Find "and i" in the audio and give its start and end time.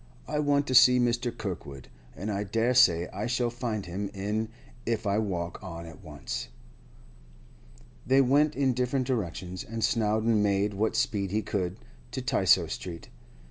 2.15-2.43